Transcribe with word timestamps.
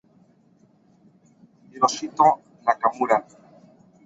Hirohito 1.69 2.27
Nakamura 2.63 3.17